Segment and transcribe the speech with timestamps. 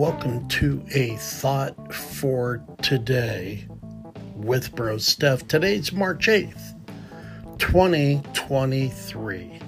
[0.00, 3.66] welcome to a thought for today
[4.34, 5.46] with Bro Steph.
[5.46, 6.74] Today's March 8th,
[7.58, 9.60] 2023.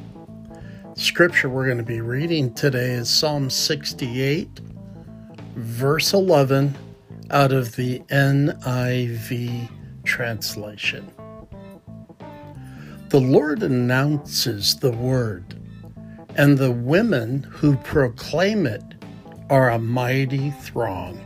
[0.94, 4.48] Scripture we're going to be reading today is Psalm 68,
[5.54, 6.78] verse 11,
[7.30, 9.68] out of the NIV
[10.04, 11.12] translation.
[13.10, 15.60] The Lord announces the word,
[16.36, 18.82] and the women who proclaim it
[19.52, 21.20] are a mighty throng.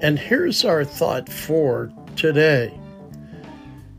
[0.00, 2.72] And here's our thought for today.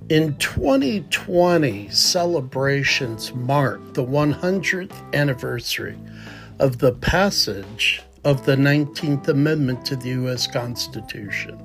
[0.10, 5.96] In 2020, celebrations mark the 100th anniversary
[6.58, 10.48] of the passage of the 19th Amendment to the U.S.
[10.48, 11.60] Constitution,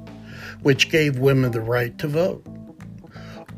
[0.61, 2.47] which gave women the right to vote.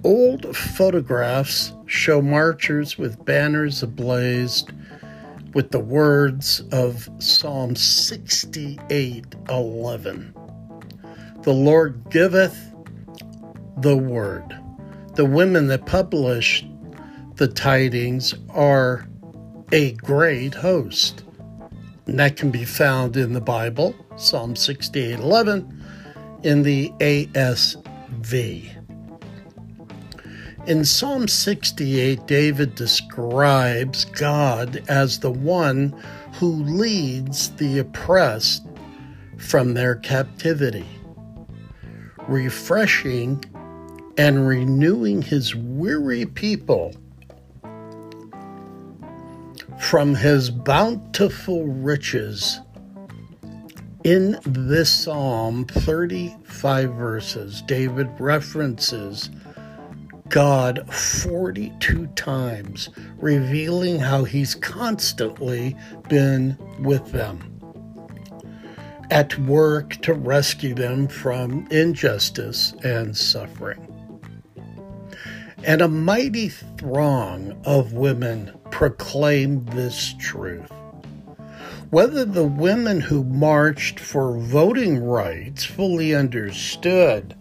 [0.05, 4.71] Old photographs show marchers with banners ablazed
[5.55, 10.35] with the words of Psalm 68 11.
[11.43, 12.75] The Lord giveth
[13.79, 14.57] the word.
[15.15, 16.65] The women that publish
[17.37, 19.09] the tidings are
[19.73, 21.25] a great host.
[22.07, 25.85] And that can be found in the Bible, Psalm 68 11,
[26.43, 28.80] in the ASV.
[30.71, 36.01] In Psalm 68, David describes God as the one
[36.35, 38.65] who leads the oppressed
[39.37, 40.87] from their captivity,
[42.29, 43.45] refreshing
[44.17, 46.95] and renewing his weary people
[49.77, 52.61] from his bountiful riches.
[54.05, 59.31] In this psalm, 35 verses, David references
[60.31, 65.77] God 42 times, revealing how he's constantly
[66.09, 67.61] been with them,
[69.11, 73.85] at work to rescue them from injustice and suffering.
[75.65, 80.71] And a mighty throng of women proclaim this truth.
[81.91, 87.35] Whether the women who marched for voting rights fully understood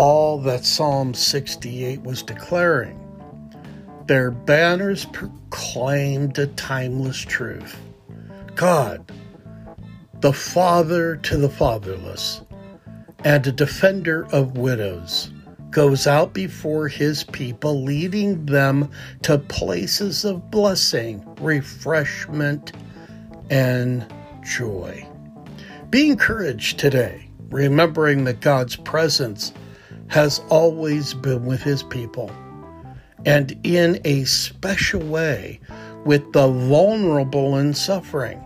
[0.00, 2.98] all that Psalm 68 was declaring.
[4.06, 7.78] Their banners proclaimed a timeless truth
[8.54, 9.12] God,
[10.20, 12.40] the Father to the fatherless,
[13.26, 15.30] and a defender of widows,
[15.68, 18.90] goes out before his people, leading them
[19.20, 22.72] to places of blessing, refreshment,
[23.50, 24.06] and
[24.42, 25.06] joy.
[25.90, 29.52] Be encouraged today, remembering that God's presence
[30.10, 32.30] has always been with his people,
[33.24, 35.60] and in a special way
[36.04, 38.44] with the vulnerable and suffering.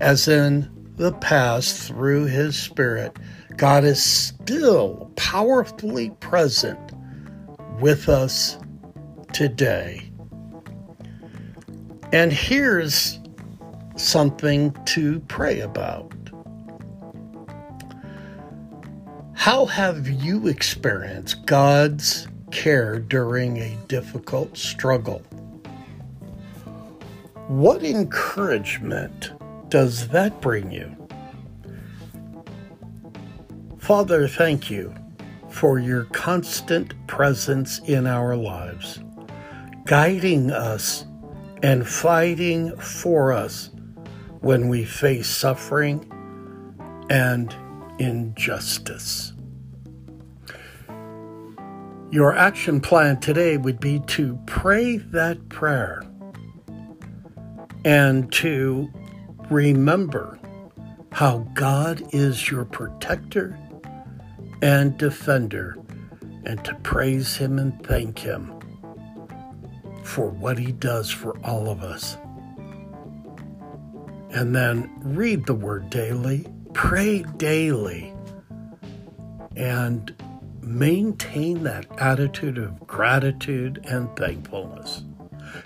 [0.00, 3.16] As in the past, through his Spirit,
[3.56, 6.78] God is still powerfully present
[7.80, 8.58] with us
[9.32, 10.10] today.
[12.12, 13.20] And here's
[13.96, 16.12] something to pray about.
[19.44, 25.18] How have you experienced God's care during a difficult struggle?
[27.48, 29.32] What encouragement
[29.68, 30.96] does that bring you?
[33.76, 34.94] Father, thank you
[35.50, 38.98] for your constant presence in our lives,
[39.84, 41.04] guiding us
[41.62, 43.68] and fighting for us
[44.40, 46.10] when we face suffering
[47.10, 47.54] and
[47.98, 49.32] injustice.
[52.10, 56.02] Your action plan today would be to pray that prayer
[57.84, 58.88] and to
[59.50, 60.38] remember
[61.12, 63.58] how God is your protector
[64.62, 65.76] and defender,
[66.46, 68.52] and to praise Him and thank Him
[70.02, 72.16] for what He does for all of us.
[74.30, 78.12] And then read the Word daily, pray daily,
[79.56, 80.14] and
[80.60, 85.04] maintain that attitude of gratitude and thankfulness.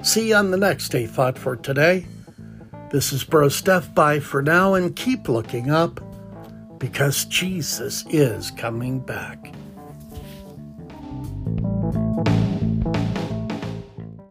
[0.02, 2.06] See you on the next day thought for today.
[2.90, 3.92] This is Bro Steph.
[3.94, 6.00] Bye for now and keep looking up
[6.78, 9.52] because Jesus is coming back.